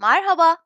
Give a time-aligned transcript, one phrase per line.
[0.00, 0.56] Merhaba.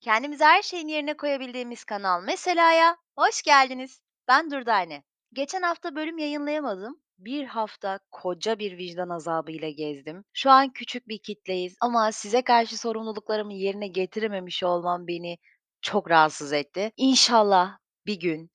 [0.00, 4.00] Kendimizi her şeyin yerine koyabildiğimiz kanal Mesela'ya hoş geldiniz.
[4.28, 5.02] Ben Durdane.
[5.32, 7.00] Geçen hafta bölüm yayınlayamadım.
[7.18, 10.24] Bir hafta koca bir vicdan azabıyla gezdim.
[10.32, 15.38] Şu an küçük bir kitleyiz ama size karşı sorumluluklarımı yerine getirememiş olmam beni
[15.82, 16.92] çok rahatsız etti.
[16.96, 18.50] İnşallah bir gün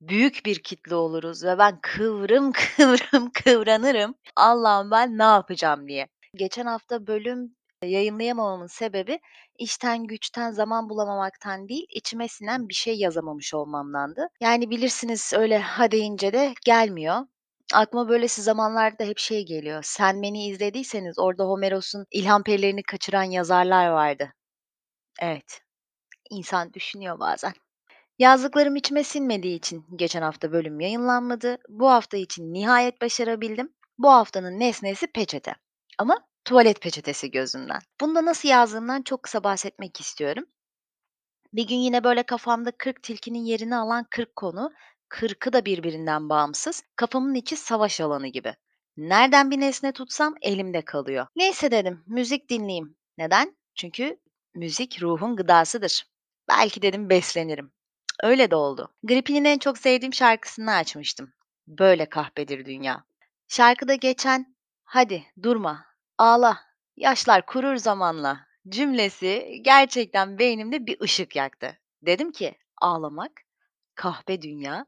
[0.00, 4.14] büyük bir kitle oluruz ve ben kıvrım kıvrım kıvranırım.
[4.36, 6.08] Allah'ım ben ne yapacağım diye.
[6.34, 9.20] Geçen hafta bölüm yayınlayamamamın sebebi
[9.58, 14.28] işten güçten zaman bulamamaktan değil, içime sinen bir şey yazamamış olmamdandı.
[14.40, 17.16] Yani bilirsiniz öyle ha deyince de gelmiyor.
[17.74, 19.82] Aklıma böylesi zamanlarda hep şey geliyor.
[19.86, 24.32] Sen Beni izlediyseniz orada Homeros'un ilham perilerini kaçıran yazarlar vardı.
[25.20, 25.60] Evet,
[26.30, 27.52] insan düşünüyor bazen.
[28.18, 31.58] Yazdıklarım içime sinmediği için geçen hafta bölüm yayınlanmadı.
[31.68, 33.72] Bu hafta için nihayet başarabildim.
[33.98, 35.54] Bu haftanın nesnesi peçete.
[35.98, 37.80] Ama tuvalet peçetesi gözümden.
[38.00, 40.44] Bunda nasıl yazdığımdan çok kısa bahsetmek istiyorum.
[41.52, 44.72] Bir gün yine böyle kafamda 40 tilkinin yerini alan 40 konu,
[45.08, 48.54] 40'ı da birbirinden bağımsız, kafamın içi savaş alanı gibi.
[48.96, 51.26] Nereden bir nesne tutsam elimde kalıyor.
[51.36, 52.96] Neyse dedim, müzik dinleyeyim.
[53.18, 53.56] Neden?
[53.74, 54.20] Çünkü
[54.54, 56.06] müzik ruhun gıdasıdır.
[56.48, 57.72] Belki dedim beslenirim.
[58.22, 58.92] Öyle de oldu.
[59.02, 61.32] Gripin'in en çok sevdiğim şarkısını açmıştım.
[61.66, 63.04] Böyle kahpedir dünya.
[63.48, 65.89] Şarkıda geçen "Hadi durma,
[66.20, 66.58] ağla,
[66.96, 71.78] yaşlar kurur zamanla" cümlesi gerçekten beynimde bir ışık yaktı.
[72.02, 73.32] Dedim ki ağlamak,
[73.94, 74.86] kahpe dünya,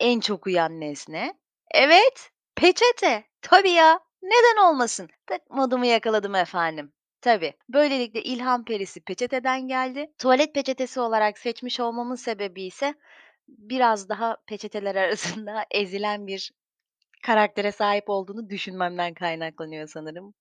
[0.00, 1.34] en çok uyan nesne.
[1.70, 3.24] Evet, peçete.
[3.42, 5.08] Tabii ya, neden olmasın?
[5.26, 6.92] Tık modumu yakaladım efendim.
[7.20, 7.54] Tabii.
[7.68, 10.12] Böylelikle ilham perisi peçeteden geldi.
[10.18, 12.94] Tuvalet peçetesi olarak seçmiş olmamın sebebi ise
[13.48, 16.52] biraz daha peçeteler arasında ezilen bir
[17.22, 20.34] karaktere sahip olduğunu düşünmemden kaynaklanıyor sanırım.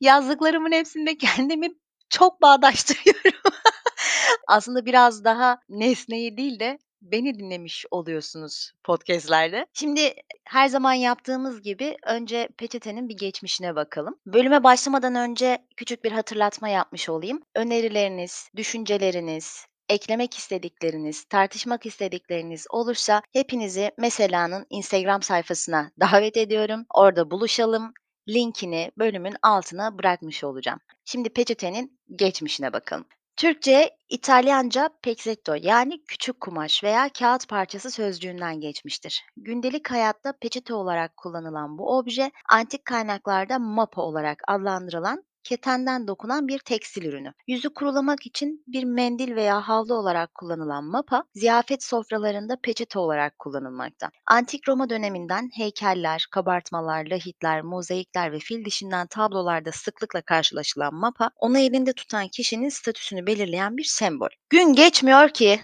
[0.00, 1.68] Yazdıklarımın hepsinde kendimi
[2.10, 3.40] çok bağdaştırıyorum.
[4.48, 9.66] Aslında biraz daha nesneyi değil de beni dinlemiş oluyorsunuz podcast'lerde.
[9.72, 10.14] Şimdi
[10.44, 14.18] her zaman yaptığımız gibi önce peçetenin bir geçmişine bakalım.
[14.26, 17.42] Bölüme başlamadan önce küçük bir hatırlatma yapmış olayım.
[17.54, 26.86] Önerileriniz, düşünceleriniz, eklemek istedikleriniz, tartışmak istedikleriniz olursa hepinizi Mesela'nın Instagram sayfasına davet ediyorum.
[26.94, 27.92] Orada buluşalım.
[28.28, 30.80] Linkini bölümün altına bırakmış olacağım.
[31.04, 33.06] Şimdi peçetenin geçmişine bakalım.
[33.36, 39.24] Türkçe, İtalyanca pezzetto yani küçük kumaş veya kağıt parçası sözcüğünden geçmiştir.
[39.36, 46.58] Gündelik hayatta peçete olarak kullanılan bu obje, antik kaynaklarda mapa olarak adlandırılan ketenden dokunan bir
[46.58, 47.32] tekstil ürünü.
[47.46, 54.10] Yüzü kurulamak için bir mendil veya havlu olarak kullanılan mapa, ziyafet sofralarında peçete olarak kullanılmakta.
[54.26, 61.58] Antik Roma döneminden heykeller, kabartmalar, lahitler, mozaikler ve fil dişinden tablolarda sıklıkla karşılaşılan mapa, onu
[61.58, 64.28] elinde tutan kişinin statüsünü belirleyen bir sembol.
[64.50, 65.60] Gün geçmiyor ki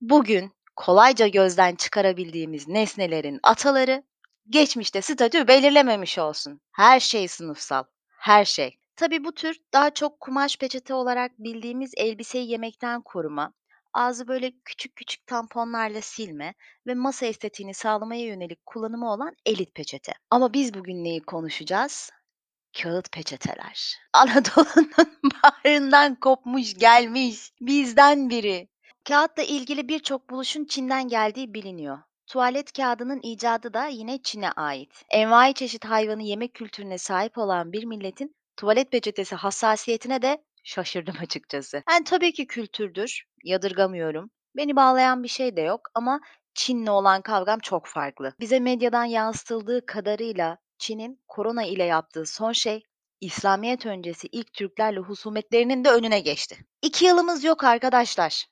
[0.00, 4.02] bugün kolayca gözden çıkarabildiğimiz nesnelerin ataları
[4.50, 6.60] geçmişte statü belirlememiş olsun.
[6.72, 7.84] Her şey sınıfsal,
[8.18, 8.81] her şey.
[9.02, 13.52] Tabii bu tür daha çok kumaş peçete olarak bildiğimiz elbiseyi yemekten koruma,
[13.92, 16.54] ağzı böyle küçük küçük tamponlarla silme
[16.86, 20.12] ve masa estetiğini sağlamaya yönelik kullanımı olan elit peçete.
[20.30, 22.10] Ama biz bugün neyi konuşacağız?
[22.82, 23.96] Kağıt peçeteler.
[24.12, 24.92] Anadolu'nun
[25.42, 28.68] bağrından kopmuş gelmiş bizden biri.
[29.08, 31.98] Kağıtla ilgili birçok buluşun Çin'den geldiği biliniyor.
[32.26, 35.04] Tuvalet kağıdının icadı da yine Çin'e ait.
[35.10, 41.82] Envai çeşit hayvanı yemek kültürüne sahip olan bir milletin tuvalet peçetesi hassasiyetine de şaşırdım açıkçası.
[41.90, 44.30] Yani tabii ki kültürdür, yadırgamıyorum.
[44.56, 46.20] Beni bağlayan bir şey de yok ama
[46.54, 48.32] Çin'le olan kavgam çok farklı.
[48.40, 52.82] Bize medyadan yansıtıldığı kadarıyla Çin'in korona ile yaptığı son şey
[53.20, 56.56] İslamiyet öncesi ilk Türklerle husumetlerinin de önüne geçti.
[56.82, 58.46] İki yılımız yok arkadaşlar.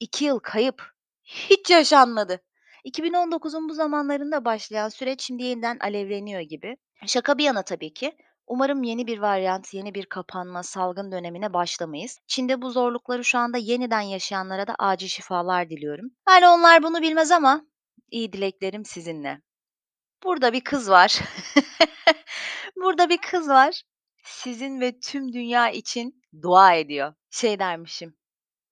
[0.00, 0.82] İki yıl kayıp.
[1.22, 2.40] Hiç yaşanmadı.
[2.84, 6.76] 2019'un bu zamanlarında başlayan süreç şimdi yeniden alevleniyor gibi.
[7.06, 8.12] Şaka bir yana tabii ki.
[8.46, 12.18] Umarım yeni bir varyant, yeni bir kapanma, salgın dönemine başlamayız.
[12.26, 16.10] Çin'de bu zorlukları şu anda yeniden yaşayanlara da acil şifalar diliyorum.
[16.28, 17.66] Yani onlar bunu bilmez ama
[18.10, 19.42] iyi dileklerim sizinle.
[20.24, 21.20] Burada bir kız var.
[22.76, 23.82] Burada bir kız var.
[24.24, 27.14] Sizin ve tüm dünya için dua ediyor.
[27.30, 28.16] Şey dermişim.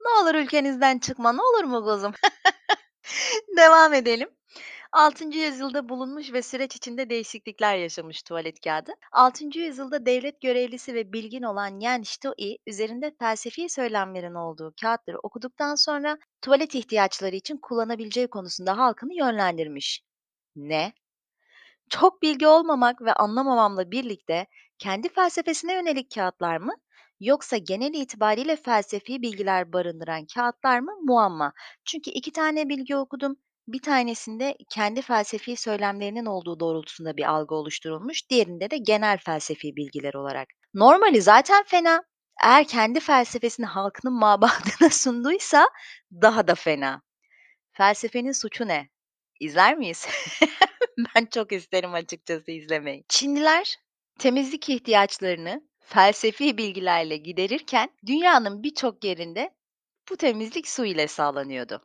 [0.01, 2.13] Ne olur ülkenizden çıkma, ne olur mu kuzum?
[3.57, 4.29] Devam edelim.
[4.95, 5.39] 6.
[5.39, 8.93] yüzyılda bulunmuş ve süreç içinde değişiklikler yaşamış tuvalet kağıdı.
[9.13, 9.59] 6.
[9.59, 16.19] yüzyılda devlet görevlisi ve bilgin olan Yan Shitoi, üzerinde felsefi söylemlerin olduğu kağıtları okuduktan sonra
[16.43, 20.03] tuvalet ihtiyaçları için kullanabileceği konusunda halkını yönlendirmiş.
[20.57, 20.93] Ne?
[21.91, 24.47] Çok bilgi olmamak ve anlamamamla birlikte
[24.79, 26.73] kendi felsefesine yönelik kağıtlar mı
[27.21, 30.93] Yoksa genel itibariyle felsefi bilgiler barındıran kağıtlar mı?
[31.03, 31.53] Muamma.
[31.85, 33.37] Çünkü 2 tane bilgi okudum.
[33.69, 40.15] Bir tanesinde kendi felsefi söylemlerinin olduğu doğrultusunda bir algı oluşturulmuş, diğerinde de genel felsefi bilgiler
[40.15, 40.49] olarak.
[40.75, 42.05] Normali zaten fena.
[42.45, 45.69] Eğer kendi felsefesini halkının mabadına sunduysa
[46.13, 47.03] daha da fena.
[47.73, 48.89] Felsefenin suçu ne?
[49.41, 50.07] İzler miyiz?
[51.15, 53.05] Ben çok isterim açıkçası izlemeyi.
[53.09, 53.77] Çinliler
[54.19, 59.51] temizlik ihtiyaçlarını felsefi bilgilerle giderirken dünyanın birçok yerinde
[60.11, 61.83] bu temizlik su ile sağlanıyordu.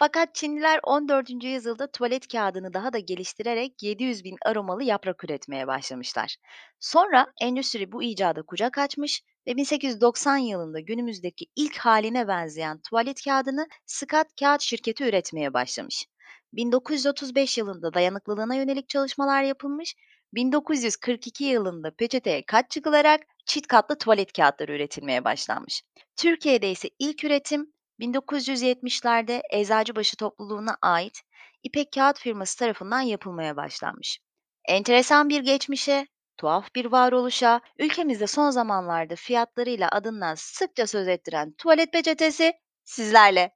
[0.00, 1.44] Fakat Çinliler 14.
[1.44, 6.36] yüzyılda tuvalet kağıdını daha da geliştirerek 700 bin aromalı yaprak üretmeye başlamışlar.
[6.80, 13.66] Sonra endüstri bu icada kucak açmış ve 1890 yılında günümüzdeki ilk haline benzeyen tuvalet kağıdını
[13.86, 16.06] Scott Kağıt Şirketi üretmeye başlamış.
[16.52, 19.94] 1935 yılında dayanıklılığına yönelik çalışmalar yapılmış,
[20.34, 25.82] 1942 yılında peçeteye kat çıkılarak çift katlı tuvalet kağıtları üretilmeye başlanmış.
[26.16, 31.22] Türkiye'de ise ilk üretim 1970'lerde Eczacıbaşı topluluğuna ait
[31.62, 34.20] İpek Kağıt firması tarafından yapılmaya başlanmış.
[34.64, 36.06] Enteresan bir geçmişe,
[36.36, 42.52] tuhaf bir varoluşa, ülkemizde son zamanlarda fiyatlarıyla adından sıkça söz ettiren tuvalet peçetesi
[42.84, 43.54] sizlerle.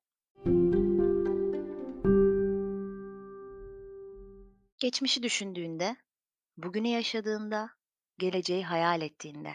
[4.78, 5.96] Geçmişi düşündüğünde,
[6.56, 7.70] bugünü yaşadığında,
[8.18, 9.52] geleceği hayal ettiğinde,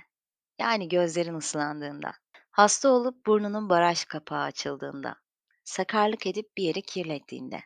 [0.60, 2.13] yani gözlerin ıslandığında,
[2.57, 5.15] hasta olup burnunun baraj kapağı açıldığında,
[5.63, 7.63] sakarlık edip bir yeri kirlettiğinde.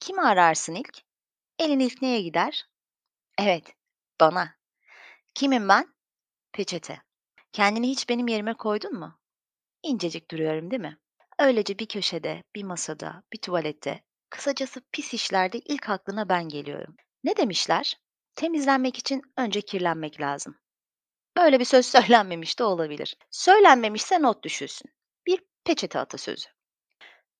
[0.00, 0.98] Kimi ararsın ilk?
[1.58, 2.66] Elin ilk neye gider?
[3.38, 3.74] Evet,
[4.20, 4.54] bana.
[5.34, 5.94] Kimim ben?
[6.52, 7.02] Peçete.
[7.52, 9.18] Kendini hiç benim yerime koydun mu?
[9.82, 10.98] İncecik duruyorum değil mi?
[11.38, 16.96] Öylece bir köşede, bir masada, bir tuvalette, kısacası pis işlerde ilk aklına ben geliyorum.
[17.24, 18.00] Ne demişler?
[18.34, 20.58] Temizlenmek için önce kirlenmek lazım.
[21.38, 23.16] Böyle bir söz söylenmemiş de olabilir.
[23.30, 24.90] Söylenmemişse not düşülsün.
[25.26, 26.48] Bir peçete atasözü.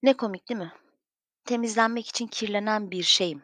[0.02, 0.72] Ne komik değil mi?
[1.44, 3.42] Temizlenmek için kirlenen bir şeyim.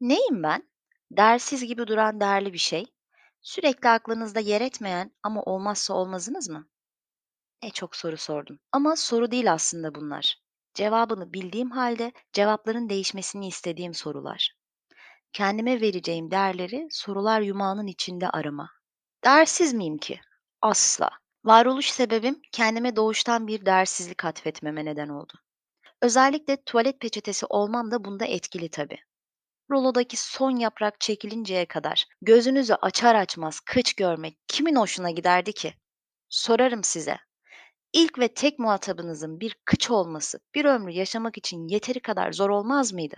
[0.00, 0.68] Neyim ben?
[1.10, 2.86] Değersiz gibi duran değerli bir şey.
[3.40, 6.68] Sürekli aklınızda yer etmeyen ama olmazsa olmazınız mı?
[7.62, 8.58] Ne çok soru sordum.
[8.72, 10.36] Ama soru değil aslında bunlar.
[10.74, 14.56] Cevabını bildiğim halde cevapların değişmesini istediğim sorular.
[15.32, 18.70] Kendime vereceğim değerleri sorular yumağının içinde arama.
[19.24, 20.20] Değersiz miyim ki?
[20.62, 21.10] Asla.
[21.44, 25.32] Varoluş sebebim kendime doğuştan bir değersizlik atfetmeme neden oldu.
[26.02, 28.98] Özellikle tuvalet peçetesi olmam da bunda etkili tabii.
[29.70, 35.74] Rolodaki son yaprak çekilinceye kadar gözünüzü açar açmaz kıç görmek kimin hoşuna giderdi ki?
[36.28, 37.18] Sorarım size.
[37.92, 42.92] İlk ve tek muhatabınızın bir kıç olması bir ömrü yaşamak için yeteri kadar zor olmaz
[42.92, 43.16] mıydı?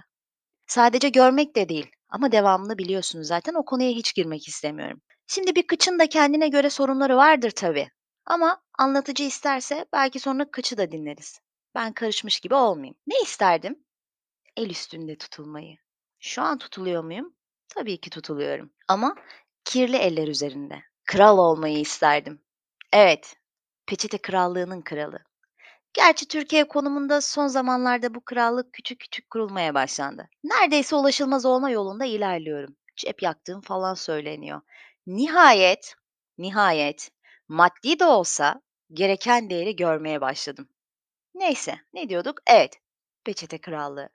[0.66, 5.02] Sadece görmek de değil ama devamını biliyorsunuz zaten o konuya hiç girmek istemiyorum.
[5.26, 7.90] Şimdi bir kıçın da kendine göre sorunları vardır tabii.
[8.26, 11.40] Ama anlatıcı isterse belki sonra kıçı da dinleriz.
[11.74, 12.96] Ben karışmış gibi olmayayım.
[13.06, 13.84] Ne isterdim?
[14.56, 15.76] El üstünde tutulmayı.
[16.20, 17.34] Şu an tutuluyor muyum?
[17.68, 18.72] Tabii ki tutuluyorum.
[18.88, 19.14] Ama
[19.64, 20.82] kirli eller üzerinde.
[21.06, 22.42] Kral olmayı isterdim.
[22.92, 23.36] Evet,
[23.86, 25.18] peçete krallığının kralı.
[25.92, 30.28] Gerçi Türkiye konumunda son zamanlarda bu krallık küçük küçük kurulmaya başlandı.
[30.44, 32.76] Neredeyse ulaşılmaz olma yolunda ilerliyorum.
[32.96, 34.60] Cep yaktığım falan söyleniyor.
[35.06, 35.94] Nihayet,
[36.38, 37.10] nihayet
[37.48, 40.68] maddi de olsa gereken değeri görmeye başladım.
[41.34, 42.38] Neyse, ne diyorduk?
[42.46, 42.80] Evet,
[43.24, 44.08] peçete krallığı.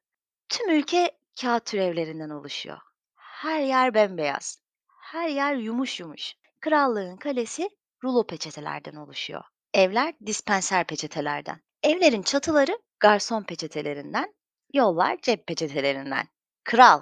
[0.49, 1.11] Tüm ülke
[1.41, 2.77] kağıt türevlerinden oluşuyor.
[3.15, 4.59] Her yer bembeyaz.
[5.01, 6.35] Her yer yumuş yumuş.
[6.59, 7.69] Krallığın kalesi
[8.03, 9.43] rulo peçetelerden oluşuyor.
[9.73, 11.61] Evler dispenser peçetelerden.
[11.83, 14.35] Evlerin çatıları garson peçetelerinden,
[14.73, 16.27] yollar cep peçetelerinden.
[16.63, 17.01] Kral,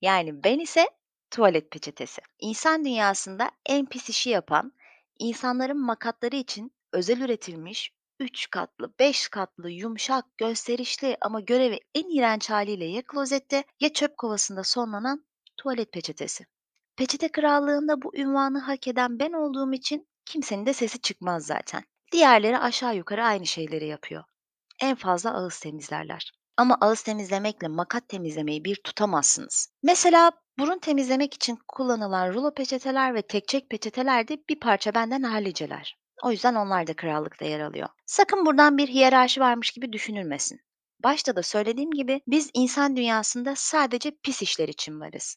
[0.00, 0.88] yani ben ise
[1.30, 2.22] tuvalet peçetesi.
[2.38, 4.72] İnsan dünyasında en pis işi yapan,
[5.18, 12.50] insanların makatları için özel üretilmiş 3 katlı, 5 katlı, yumuşak, gösterişli ama görevi en iğrenç
[12.50, 16.46] haliyle ya klozette ya çöp kovasında sonlanan tuvalet peçetesi.
[16.96, 21.82] Peçete krallığında bu ünvanı hak eden ben olduğum için kimsenin de sesi çıkmaz zaten.
[22.12, 24.24] Diğerleri aşağı yukarı aynı şeyleri yapıyor.
[24.80, 26.32] En fazla ağız temizlerler.
[26.58, 29.68] Ama ağız temizlemekle makat temizlemeyi bir tutamazsınız.
[29.82, 35.98] Mesela burun temizlemek için kullanılan rulo peçeteler ve tekçek peçeteler de bir parça benden halliceler.
[36.22, 37.88] O yüzden onlar da krallıkta yer alıyor.
[38.06, 40.60] Sakın buradan bir hiyerarşi varmış gibi düşünülmesin.
[41.04, 45.36] Başta da söylediğim gibi biz insan dünyasında sadece pis işler için varız.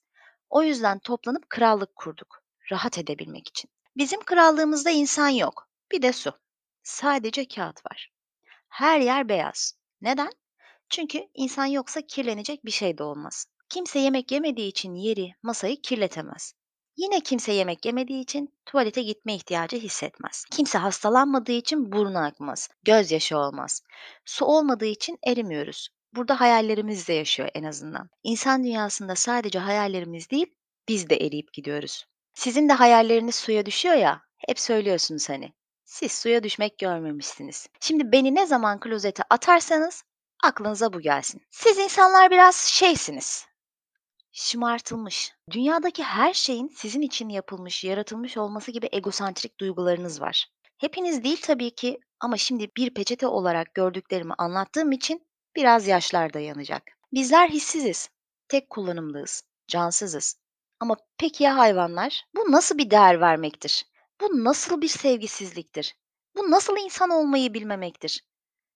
[0.49, 2.43] O yüzden toplanıp krallık kurduk.
[2.71, 3.71] Rahat edebilmek için.
[3.97, 5.69] Bizim krallığımızda insan yok.
[5.91, 6.31] Bir de su.
[6.83, 8.11] Sadece kağıt var.
[8.69, 9.73] Her yer beyaz.
[10.01, 10.31] Neden?
[10.91, 13.45] Çünkü insan yoksa kirlenecek bir şey de olmaz.
[13.69, 16.53] Kimse yemek yemediği için yeri, masayı kirletemez.
[16.98, 20.45] Yine kimse yemek yemediği için tuvalete gitme ihtiyacı hissetmez.
[20.51, 23.81] Kimse hastalanmadığı için burnu akmaz, gözyaşı olmaz.
[24.25, 25.89] Su olmadığı için erimiyoruz.
[26.15, 28.10] Burada hayallerimiz de yaşıyor en azından.
[28.24, 30.53] İnsan dünyasında sadece hayallerimiz değil,
[30.88, 32.05] biz de eriyip gidiyoruz.
[32.33, 35.53] Sizin de hayalleriniz suya düşüyor ya, hep söylüyorsunuz hani.
[35.86, 37.67] Siz suya düşmek görmemişsiniz.
[37.79, 40.03] Şimdi beni ne zaman klozete atarsanız
[40.43, 41.41] aklınıza bu gelsin.
[41.50, 43.45] Siz insanlar biraz şeysiniz,
[44.31, 45.33] şımartılmış.
[45.51, 50.48] Dünyadaki her şeyin sizin için yapılmış, yaratılmış olması gibi egosantrik duygularınız var.
[50.77, 56.39] Hepiniz değil tabii ki ama şimdi bir peçete olarak gördüklerimi anlattığım için biraz yaşlar da
[56.39, 56.83] yanacak.
[57.13, 58.10] Bizler hissiziz,
[58.48, 60.36] tek kullanımlıyız, cansızız.
[60.79, 62.25] Ama peki ya hayvanlar?
[62.36, 63.86] Bu nasıl bir değer vermektir?
[64.21, 65.95] Bu nasıl bir sevgisizliktir?
[66.36, 68.25] Bu nasıl insan olmayı bilmemektir?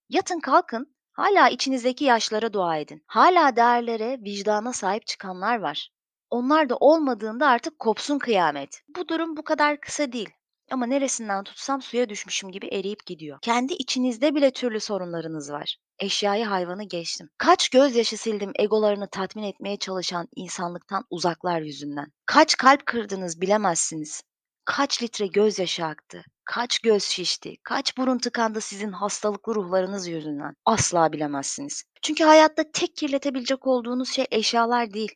[0.08, 3.02] Yatın kalkın, hala içinizdeki yaşlara dua edin.
[3.06, 5.90] Hala değerlere, vicdana sahip çıkanlar var.
[6.30, 8.82] Onlar da olmadığında artık kopsun kıyamet.
[8.96, 10.30] Bu durum bu kadar kısa değil.
[10.70, 13.38] Ama neresinden tutsam suya düşmüşüm gibi eriyip gidiyor.
[13.42, 15.76] Kendi içinizde bile türlü sorunlarınız var.
[15.98, 17.30] Eşyayı hayvanı geçtim.
[17.38, 22.06] Kaç gözyaşı sildim egolarını tatmin etmeye çalışan insanlıktan uzaklar yüzünden.
[22.26, 24.22] Kaç kalp kırdınız bilemezsiniz.
[24.64, 30.54] Kaç litre gözyaşı aktı, kaç göz şişti, kaç burun tıkandı sizin hastalıklı ruhlarınız yüzünden.
[30.64, 31.84] Asla bilemezsiniz.
[32.02, 35.14] Çünkü hayatta tek kirletebilecek olduğunuz şey eşyalar değil.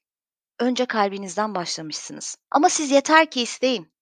[0.59, 2.37] Önce kalbinizden başlamışsınız.
[2.51, 3.93] Ama siz yeter ki isteyin.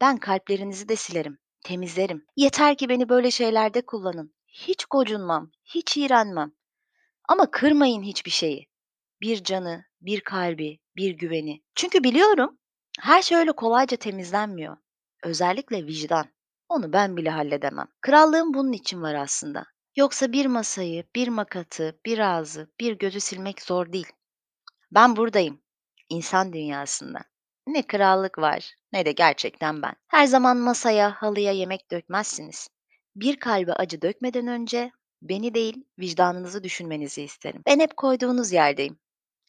[0.00, 2.24] Ben kalplerinizi de silerim, temizlerim.
[2.36, 4.34] Yeter ki beni böyle şeylerde kullanın.
[4.46, 6.52] Hiç gocunmam, hiç iğrenmem.
[7.28, 8.68] Ama kırmayın hiçbir şeyi.
[9.20, 11.62] Bir canı, bir kalbi, bir güveni.
[11.74, 12.58] Çünkü biliyorum,
[13.00, 14.76] her şey öyle kolayca temizlenmiyor.
[15.22, 16.26] Özellikle vicdan.
[16.68, 17.88] Onu ben bile halledemem.
[18.00, 19.64] Krallığım bunun için var aslında.
[19.96, 24.12] Yoksa bir masayı, bir makatı, bir ağzı, bir gözü silmek zor değil.
[24.90, 25.60] Ben buradayım.
[26.08, 27.18] İnsan dünyasında.
[27.66, 29.94] Ne krallık var, ne de gerçekten ben.
[30.08, 32.68] Her zaman masaya, halıya yemek dökmezsiniz.
[33.16, 37.62] Bir kalbe acı dökmeden önce beni değil, vicdanınızı düşünmenizi isterim.
[37.66, 38.98] Ben hep koyduğunuz yerdeyim.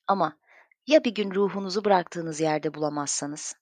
[0.07, 0.37] Ama
[0.87, 3.55] ya bir gün ruhunuzu bıraktığınız yerde bulamazsanız?